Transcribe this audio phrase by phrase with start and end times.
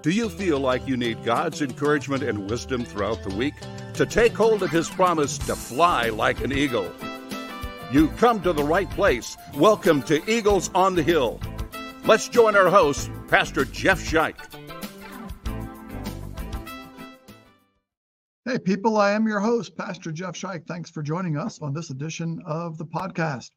[0.00, 3.54] Do you feel like you need God's encouragement and wisdom throughout the week
[3.94, 6.92] to take hold of His promise to fly like an eagle?
[7.90, 9.36] You come to the right place.
[9.56, 11.40] Welcome to Eagles on the Hill.
[12.04, 14.36] Let's join our host, Pastor Jeff Scheich.
[18.44, 20.64] Hey, people, I am your host, Pastor Jeff Scheich.
[20.68, 23.50] Thanks for joining us on this edition of the podcast.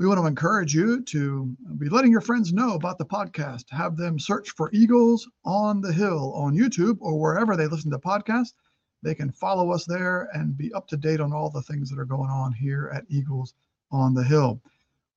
[0.00, 3.64] We want to encourage you to be letting your friends know about the podcast.
[3.68, 7.98] Have them search for Eagles on the Hill on YouTube or wherever they listen to
[7.98, 8.54] podcasts.
[9.02, 11.98] They can follow us there and be up to date on all the things that
[11.98, 13.52] are going on here at Eagles
[13.92, 14.62] on the Hill.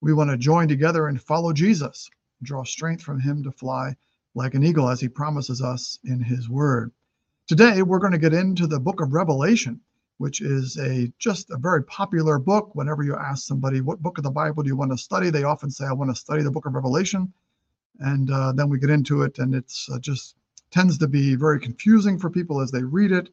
[0.01, 2.09] We want to join together and follow Jesus,
[2.41, 3.95] draw strength from him to fly
[4.35, 6.91] like an eagle as he promises us in his word.
[7.47, 9.79] Today, we're going to get into the book of Revelation,
[10.17, 12.75] which is a just a very popular book.
[12.75, 15.29] Whenever you ask somebody, what book of the Bible do you want to study?
[15.29, 17.31] They often say, I want to study the book of Revelation.
[17.99, 20.35] And uh, then we get into it, and it's uh, just
[20.71, 23.29] tends to be very confusing for people as they read it,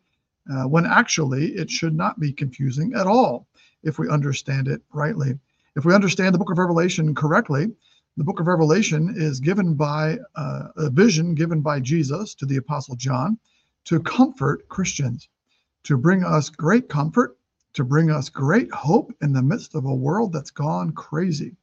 [0.52, 3.47] uh, when actually it should not be confusing at all
[3.82, 5.38] if we understand it rightly.
[5.76, 7.69] If we understand the book of Revelation correctly,
[8.16, 12.56] the book of Revelation is given by uh, a vision given by Jesus to the
[12.56, 13.38] Apostle John
[13.84, 15.28] to comfort Christians,
[15.84, 17.36] to bring us great comfort,
[17.74, 21.56] to bring us great hope in the midst of a world that's gone crazy.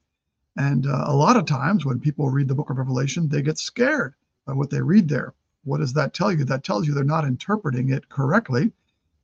[0.55, 3.59] And uh, a lot of times when people read the book of Revelation, they get
[3.59, 5.33] scared by what they read there.
[5.65, 6.45] What does that tell you?
[6.45, 8.71] That tells you they're not interpreting it correctly,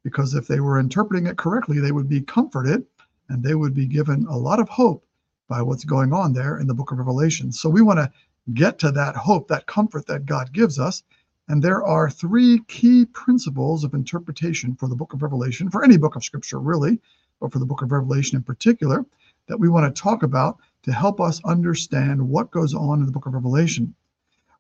[0.04, 2.86] because if they were interpreting it correctly, they would be comforted
[3.30, 5.06] and they would be given a lot of hope
[5.48, 7.52] by what's going on there in the book of Revelation.
[7.52, 8.12] So we want to
[8.54, 11.04] get to that hope, that comfort that God gives us.
[11.50, 15.98] And there are three key principles of interpretation for the book of Revelation, for any
[15.98, 17.00] book of scripture, really,
[17.42, 19.06] but for the book of Revelation in particular,
[19.48, 23.12] that we want to talk about to help us understand what goes on in the
[23.12, 23.94] book of Revelation.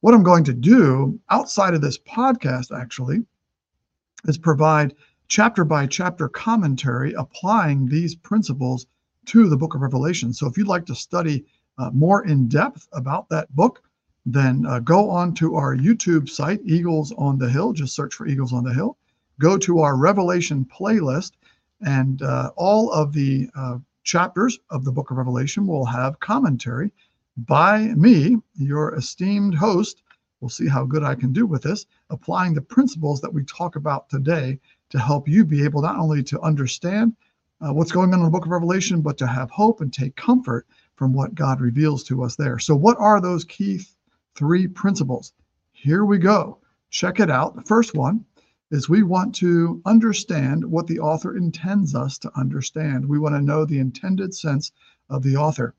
[0.01, 3.25] What I'm going to do outside of this podcast, actually,
[4.25, 4.93] is provide
[5.29, 8.85] chapter by chapter commentary applying these principles
[9.25, 10.33] to the book of Revelation.
[10.33, 11.45] So if you'd like to study
[11.77, 13.81] uh, more in depth about that book,
[14.25, 17.73] then uh, go on to our YouTube site, Eagles on the Hill.
[17.73, 18.97] Just search for Eagles on the Hill.
[19.39, 21.33] Go to our Revelation playlist,
[21.81, 26.91] and uh, all of the uh, chapters of the book of Revelation will have commentary
[27.35, 30.03] by me, your esteemed host.
[30.39, 33.75] We'll see how good I can do with this, applying the principles that we talk
[33.75, 34.59] about today
[34.89, 37.15] to help you be able not only to understand
[37.59, 40.15] uh, what's going on in the book of Revelation, but to have hope and take
[40.15, 42.59] comfort from what God reveals to us there.
[42.59, 43.81] So, what are those key
[44.35, 45.33] three principles.
[45.71, 46.59] Here we go.
[46.89, 47.55] Check it out.
[47.55, 48.25] The first one
[48.71, 53.07] is we want to understand what the author intends us to understand.
[53.07, 54.71] We want to know the intended sense
[55.09, 55.75] of the author.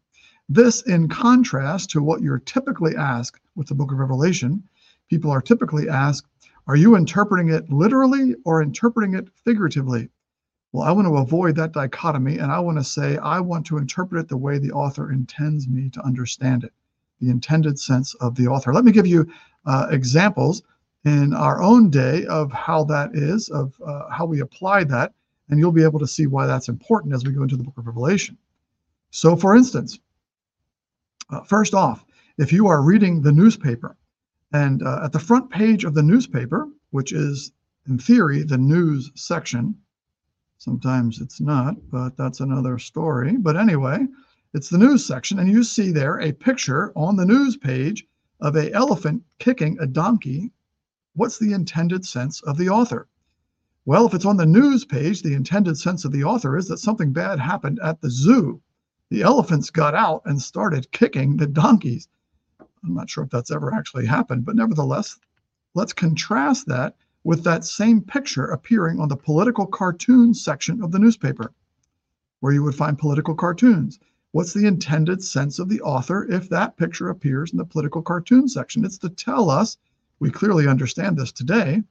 [0.48, 4.62] This, in contrast to what you're typically asked with the book of Revelation,
[5.08, 6.26] people are typically asked,
[6.66, 10.10] Are you interpreting it literally or interpreting it figuratively?
[10.72, 13.78] Well, I want to avoid that dichotomy and I want to say, I want to
[13.78, 16.72] interpret it the way the author intends me to understand it
[17.20, 18.72] the intended sense of the author.
[18.72, 19.26] Let me give you
[19.66, 20.62] uh, examples
[21.04, 25.12] in our own day of how that is, of uh, how we apply that,
[25.48, 27.76] and you'll be able to see why that's important as we go into the book
[27.76, 28.38] of Revelation.
[29.10, 29.98] So, for instance,
[31.30, 32.04] uh, first off,
[32.38, 33.96] if you are reading the newspaper,
[34.52, 37.52] and uh, at the front page of the newspaper, which is
[37.88, 39.74] in theory the news section,
[40.58, 43.36] sometimes it's not, but that's another story.
[43.36, 44.06] But anyway,
[44.54, 48.06] it's the news section, and you see there a picture on the news page
[48.40, 50.52] of a elephant kicking a donkey.
[51.14, 53.08] What's the intended sense of the author?
[53.84, 56.78] Well, if it's on the news page, the intended sense of the author is that
[56.78, 58.62] something bad happened at the zoo.
[59.10, 62.06] The elephants got out and started kicking the donkeys.
[62.60, 65.18] I'm not sure if that's ever actually happened, but nevertheless,
[65.74, 66.94] let's contrast that
[67.24, 71.52] with that same picture appearing on the political cartoon section of the newspaper,
[72.38, 73.98] where you would find political cartoons.
[74.34, 78.48] What's the intended sense of the author if that picture appears in the political cartoon
[78.48, 78.84] section?
[78.84, 79.76] It's to tell us,
[80.18, 81.84] we clearly understand this today,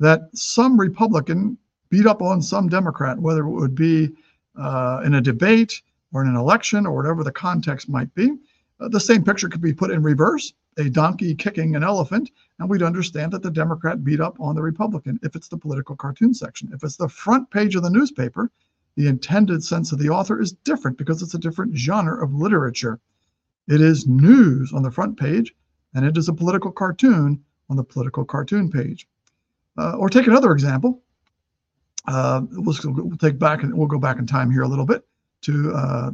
[0.00, 1.56] that some Republican
[1.90, 4.10] beat up on some Democrat, whether it would be
[4.58, 5.82] uh, in a debate
[6.12, 8.38] or in an election or whatever the context might be.
[8.80, 12.68] Uh, the same picture could be put in reverse a donkey kicking an elephant, and
[12.68, 16.34] we'd understand that the Democrat beat up on the Republican if it's the political cartoon
[16.34, 16.72] section.
[16.74, 18.50] If it's the front page of the newspaper,
[18.96, 23.00] the intended sense of the author is different because it's a different genre of literature.
[23.68, 25.54] It is news on the front page,
[25.94, 29.08] and it is a political cartoon on the political cartoon page.
[29.76, 31.02] Uh, or take another example.
[32.06, 35.04] Uh, we'll, we'll, take back and we'll go back in time here a little bit.
[35.42, 36.10] To uh,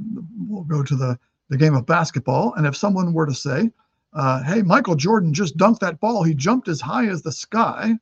[0.48, 1.18] we'll go to the
[1.50, 2.54] the game of basketball.
[2.54, 3.70] And if someone were to say,
[4.14, 7.98] uh, hey, Michael Jordan just dunked that ball, he jumped as high as the sky,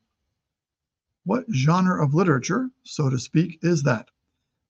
[1.25, 4.09] what genre of literature, so to speak, is that?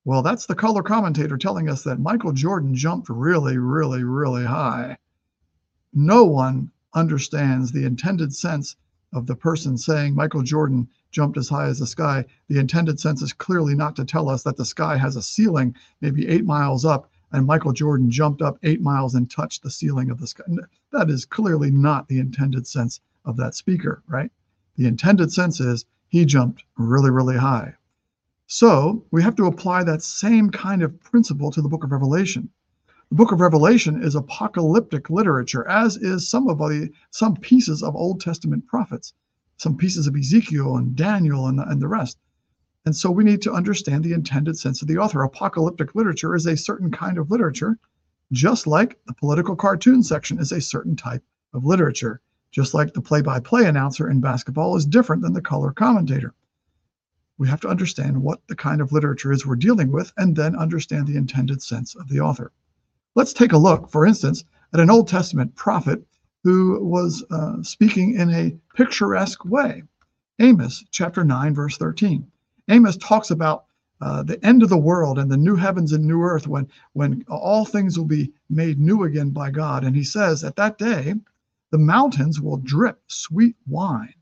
[0.05, 4.97] Well, that's the color commentator telling us that Michael Jordan jumped really, really, really high.
[5.93, 8.75] No one understands the intended sense
[9.13, 12.25] of the person saying Michael Jordan jumped as high as the sky.
[12.47, 15.75] The intended sense is clearly not to tell us that the sky has a ceiling,
[16.01, 20.09] maybe eight miles up, and Michael Jordan jumped up eight miles and touched the ceiling
[20.09, 20.43] of the sky.
[20.91, 24.31] That is clearly not the intended sense of that speaker, right?
[24.77, 27.73] The intended sense is he jumped really, really high.
[28.51, 32.49] So we have to apply that same kind of principle to the book of Revelation.
[33.09, 37.95] The book of Revelation is apocalyptic literature, as is some of the some pieces of
[37.95, 39.13] Old Testament prophets,
[39.57, 42.17] some pieces of Ezekiel and Daniel and and the rest.
[42.87, 45.21] And so we need to understand the intended sense of the author.
[45.21, 47.77] Apocalyptic literature is a certain kind of literature,
[48.31, 51.23] just like the political cartoon section is a certain type
[51.53, 52.19] of literature,
[52.49, 56.33] just like the play by play announcer in basketball is different than the color commentator.
[57.39, 60.57] We have to understand what the kind of literature is we're dealing with and then
[60.57, 62.51] understand the intended sense of the author.
[63.15, 64.43] Let's take a look, for instance,
[64.73, 66.05] at an Old Testament prophet
[66.43, 69.83] who was uh, speaking in a picturesque way.
[70.39, 72.27] Amos chapter 9, verse 13.
[72.67, 73.65] Amos talks about
[74.01, 77.23] uh, the end of the world and the new heavens and new earth when when
[77.29, 79.85] all things will be made new again by God.
[79.85, 81.15] And he says, at that day,
[81.71, 84.13] the mountains will drip sweet wine.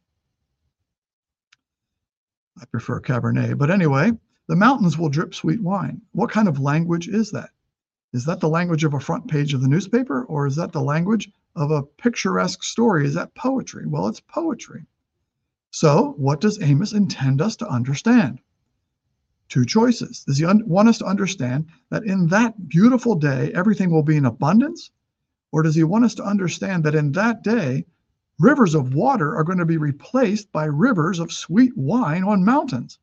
[2.59, 4.12] I prefer Cabernet, but anyway,
[4.48, 6.01] the mountains will drip sweet wine.
[6.13, 7.51] What kind of language is that?
[8.13, 10.81] Is that the language of a front page of the newspaper, or is that the
[10.81, 13.06] language of a picturesque story?
[13.06, 13.86] Is that poetry?
[13.86, 14.86] Well, it's poetry.
[15.71, 18.39] So, what does Amos intend us to understand?
[19.50, 20.24] Two choices.
[20.24, 24.18] Does he un- want us to understand that in that beautiful day, everything will be
[24.18, 24.89] in abundance?
[25.51, 27.86] Or does he want us to understand that in that day,
[28.39, 32.99] rivers of water are going to be replaced by rivers of sweet wine on mountains?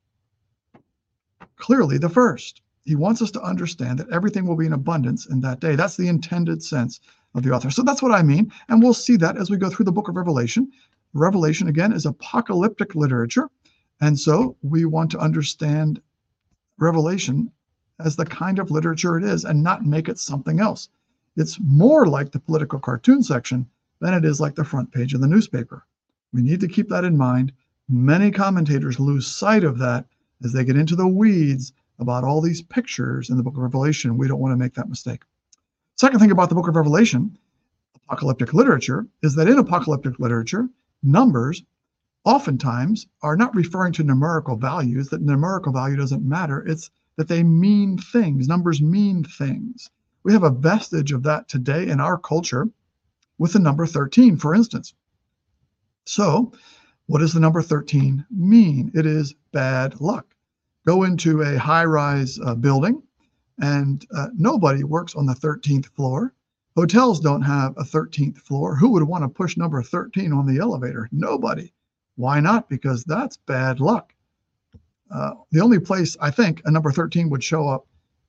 [1.57, 2.63] Clearly, the first.
[2.85, 5.75] He wants us to understand that everything will be in abundance in that day.
[5.75, 7.01] That's the intended sense
[7.35, 7.71] of the author.
[7.71, 8.53] So that's what I mean.
[8.69, 10.71] And we'll see that as we go through the book of Revelation.
[11.15, 13.49] Revelation, again, is apocalyptic literature.
[14.01, 16.03] And so we want to understand
[16.79, 17.51] Revelation
[18.01, 20.89] as the kind of literature it is and not make it something else.
[21.37, 23.67] It's more like the political cartoon section
[24.05, 25.87] than it is like the front page of the newspaper.
[26.35, 27.55] We need to keep that in mind.
[27.89, 30.05] Many commentators lose sight of that
[30.45, 34.19] as they get into the weeds about all these pictures in the book of Revelation.
[34.19, 35.23] We don't want to make that mistake.
[35.97, 37.39] Second thing about the book of Revelation,
[37.95, 40.69] apocalyptic literature, is that in apocalyptic literature,
[41.03, 41.65] numbers
[42.25, 46.63] oftentimes are not referring to numerical values, that numerical value doesn't matter.
[46.67, 48.49] It's that they mean things.
[48.49, 49.89] Numbers mean things.
[50.25, 52.69] We have a vestige of that today in our culture
[53.39, 54.95] with the number 13, for instance.
[56.07, 56.53] So,
[57.07, 58.91] what does the number 13 mean?
[58.95, 60.35] It is bad luck.
[60.87, 63.03] Go into a high rise uh, building,
[63.59, 66.35] and uh, nobody works on the 13th floor.
[66.77, 68.75] Hotels don't have a 13th floor.
[68.75, 71.09] Who would want to push number 13 on the elevator?
[71.13, 71.73] Nobody.
[72.17, 72.69] Why not?
[72.69, 74.13] Because that's bad luck.
[75.11, 77.87] Uh, the only place I think a number 13 would show up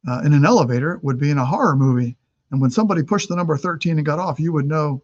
[0.07, 2.17] uh, in an elevator would be in a horror movie.
[2.55, 5.03] And when somebody pushed the number 13 and got off, you would know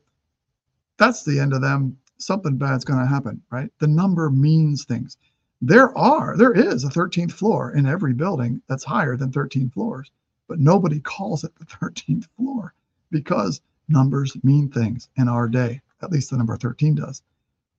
[0.96, 1.98] that's the end of them.
[2.18, 3.70] Something bad's going to happen, right?
[3.80, 5.18] The number means things.
[5.62, 10.12] There are, there is a 13th floor in every building that's higher than 13 floors,
[10.48, 12.74] but nobody calls it the 13th floor
[13.10, 15.82] because numbers mean things in our day.
[16.02, 17.22] At least the number 13 does.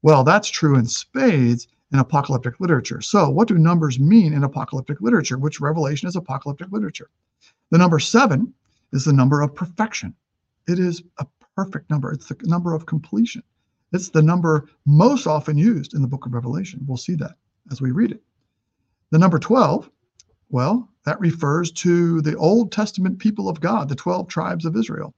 [0.02, 3.00] Well, that's true in spades in apocalyptic literature.
[3.00, 7.08] So, what do numbers mean in apocalyptic literature, which Revelation is apocalyptic literature?
[7.70, 8.52] The number seven
[8.92, 10.14] is the number of perfection.
[10.68, 13.42] It is a perfect number, it's the number of completion.
[13.92, 16.80] It's the number most often used in the book of Revelation.
[16.86, 17.36] We'll see that
[17.70, 18.22] as we read it.
[19.10, 19.90] The number 12,
[20.48, 25.14] well, that refers to the Old Testament people of God, the 12 tribes of Israel.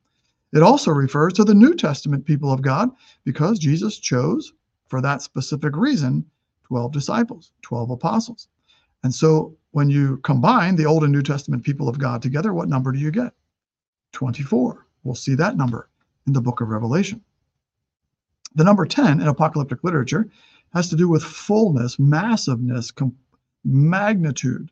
[0.53, 2.91] It also refers to the New Testament people of God
[3.25, 4.53] because Jesus chose,
[4.89, 6.25] for that specific reason,
[6.65, 8.49] 12 disciples, 12 apostles.
[9.03, 12.69] And so when you combine the Old and New Testament people of God together, what
[12.69, 13.33] number do you get?
[14.15, 14.87] 24.
[15.03, 15.89] We'll see that number
[16.27, 17.21] in the book of Revelation.
[18.55, 20.29] The number 10 in apocalyptic literature
[20.73, 23.17] has to do with fullness, massiveness, com-
[23.65, 24.71] magnitude.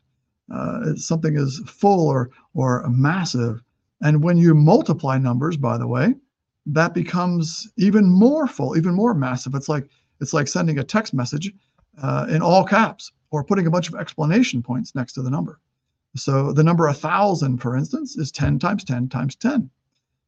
[0.51, 3.61] Uh, something is full or, or massive
[4.03, 6.13] and when you multiply numbers, by the way,
[6.65, 9.55] that becomes even more full, even more massive.
[9.55, 9.87] It's like
[10.19, 11.53] it's like sending a text message
[12.01, 15.59] uh, in all caps or putting a bunch of explanation points next to the number.
[16.15, 19.69] So the number 1,000, for instance, is 10 times 10 times 10.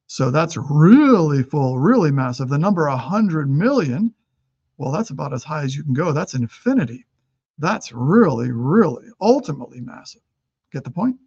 [0.07, 2.49] So that's really full, really massive.
[2.49, 4.13] The number 100 million,
[4.77, 6.11] well, that's about as high as you can go.
[6.11, 7.05] That's infinity.
[7.57, 10.21] That's really, really ultimately massive.
[10.71, 11.17] Get the point?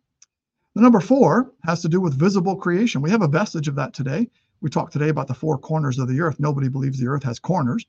[0.75, 3.01] The number four has to do with visible creation.
[3.01, 4.29] We have a vestige of that today.
[4.61, 6.39] We talked today about the four corners of the earth.
[6.39, 7.87] Nobody believes the earth has corners,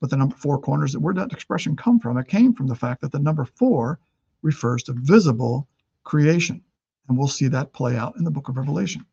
[0.00, 2.16] but the number four corners, where did that expression come from?
[2.16, 4.00] It came from the fact that the number four
[4.42, 5.68] refers to visible
[6.04, 6.62] creation.
[7.08, 9.04] And we'll see that play out in the book of Revelation.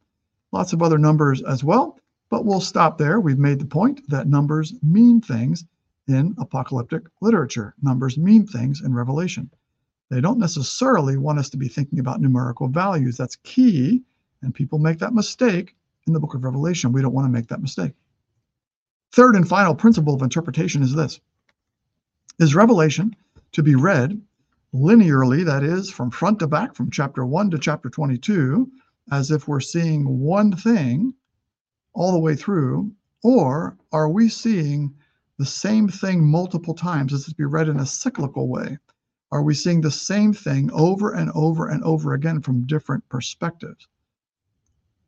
[0.52, 3.20] Lots of other numbers as well, but we'll stop there.
[3.20, 5.66] We've made the point that numbers mean things
[6.08, 7.76] in apocalyptic literature.
[7.82, 9.50] Numbers mean things in Revelation.
[10.10, 13.18] They don't necessarily want us to be thinking about numerical values.
[13.18, 14.04] That's key,
[14.42, 15.76] and people make that mistake
[16.06, 16.94] in the book of Revelation.
[16.94, 17.92] We don't want to make that mistake.
[19.12, 21.20] Third and final principle of interpretation is this
[22.40, 23.16] Is Revelation
[23.52, 24.22] to be read
[24.78, 28.72] linearly, that is, from front to back, from chapter 1 to chapter 22,
[29.12, 31.14] as if we're seeing one thing
[31.94, 32.92] all the way through,
[33.24, 34.94] or are we seeing
[35.38, 38.78] the same thing multiple times as it be read in a cyclical way?
[39.32, 43.88] Are we seeing the same thing over and over and over again from different perspectives?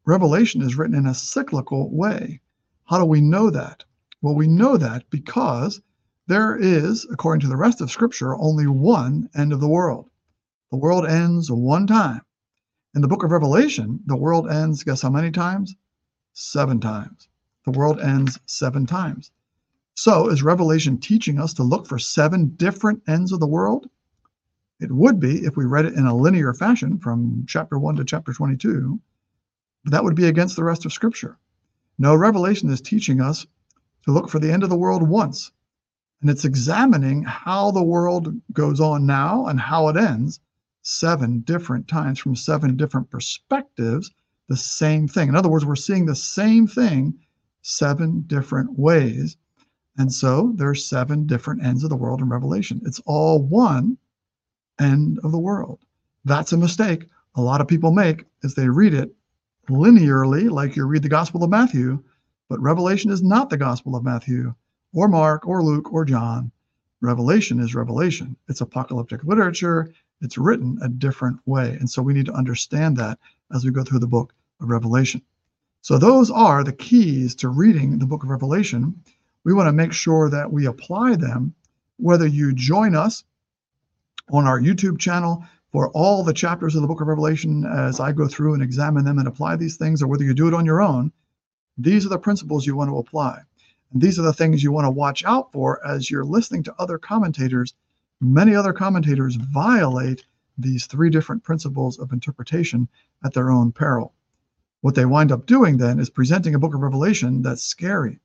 [0.06, 2.42] Revelation is written in a cyclical way.
[2.86, 3.84] How do we know that?
[4.22, 5.82] Well, we know that because
[6.30, 10.12] there is, according to the rest of Scripture, only one end of the world.
[10.70, 12.22] The world ends one time.
[12.94, 15.76] In the book of Revelation, the world ends, guess how many times?
[16.34, 17.30] Seven times.
[17.66, 19.32] The world ends seven times.
[19.96, 23.90] So, is Revelation teaching us to look for seven different ends of the world?
[24.80, 28.06] It would be if we read it in a linear fashion from chapter 1 to
[28.06, 29.00] chapter 22,
[29.84, 31.40] but that would be against the rest of Scripture.
[31.98, 33.48] No, Revelation is teaching us
[34.06, 35.52] to look for the end of the world once,
[36.22, 40.40] and it's examining how the world goes on now and how it ends
[40.82, 44.12] seven different times from seven different perspectives,
[44.48, 45.30] the same thing.
[45.30, 47.14] In other words, we're seeing the same thing
[47.62, 49.38] seven different ways.
[49.98, 52.82] And so there's seven different ends of the world in Revelation.
[52.86, 53.98] It's all one
[54.80, 55.80] end of the world.
[56.26, 59.14] That's a mistake a lot of people make as they read it
[59.70, 62.04] linearly, like you read the Gospel of Matthew,
[62.50, 64.54] but Revelation is not the Gospel of Matthew
[64.94, 66.52] or Mark or Luke or John.
[67.02, 68.36] Revelation is revelation.
[68.48, 69.92] It's apocalyptic literature.
[70.22, 71.78] It's written a different way.
[71.80, 73.20] And so we need to understand that
[73.54, 75.22] as we go through the book of Revelation.
[75.82, 79.02] So those are the keys to reading the book of Revelation.
[79.46, 81.56] We want to make sure that we apply them,
[81.98, 83.24] whether you join us
[84.30, 88.12] on our YouTube channel for all the chapters of the book of Revelation as I
[88.12, 90.66] go through and examine them and apply these things, or whether you do it on
[90.66, 91.12] your own,
[91.78, 93.42] these are the principles you want to apply.
[93.92, 96.76] And these are the things you want to watch out for as you're listening to
[96.78, 97.74] other commentators.
[98.22, 100.26] Many other commentators violate
[100.58, 102.88] these three different principles of interpretation
[103.24, 104.14] at their own peril.
[104.82, 108.20] What they wind up doing then is presenting a book of Revelation that's scary,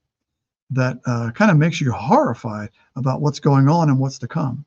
[0.70, 4.64] that uh, kind of makes you horrified about what's going on and what's to come.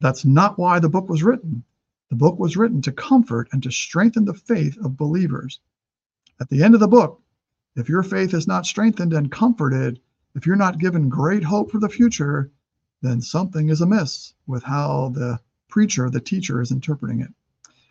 [0.00, 1.64] That's not why the book was written.
[2.10, 5.60] The book was written to comfort and to strengthen the faith of believers.
[6.40, 7.20] At the end of the book,
[7.76, 10.00] if your faith is not strengthened and comforted,
[10.34, 12.50] if you're not given great hope for the future,
[13.02, 17.30] then something is amiss with how the preacher, the teacher, is interpreting it.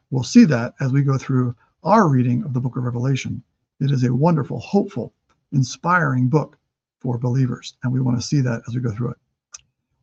[0.10, 3.44] We'll see that as we go through our reading of the book of Revelation.
[3.80, 5.14] It is a wonderful, hopeful,
[5.52, 6.58] inspiring book
[7.00, 9.18] for believers, and we want to see that as we go through it.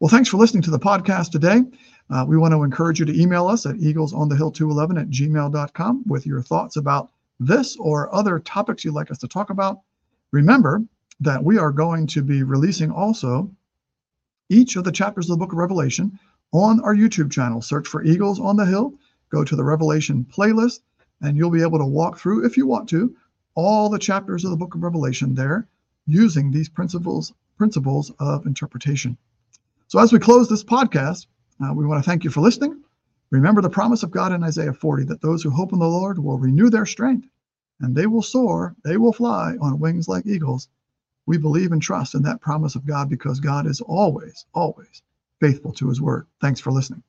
[0.01, 1.63] Well, thanks for listening to the podcast today.
[2.11, 6.43] Uh, we want to encourage you to email us at eaglesonthehill211 at gmail.com with your
[6.43, 9.81] thoughts about this or other topics you'd like us to talk about.
[10.33, 10.83] Remember
[11.21, 13.51] that we are going to be releasing also
[14.49, 16.19] each of the chapters of the book of Revelation
[16.53, 17.61] on our YouTube channel.
[17.61, 18.95] Search for Eagles on the Hill,
[19.31, 20.81] go to the Revelation playlist,
[21.21, 23.15] and you'll be able to walk through, if you want to,
[23.55, 25.67] all the chapters of the book of Revelation there
[26.07, 29.19] using these principles principles of interpretation.
[29.89, 31.27] So as we close this podcast,
[31.61, 32.83] uh, we want to thank you for listening.
[33.31, 36.19] Remember the promise of God in Isaiah 40 that those who hope in the Lord
[36.19, 37.29] will renew their strength
[37.81, 40.69] and they will soar, they will fly on wings like eagles.
[41.29, 45.03] We believe and trust in that promise of God because God is always, always
[45.41, 46.27] faithful to his word.
[46.41, 47.05] Thanks for listening.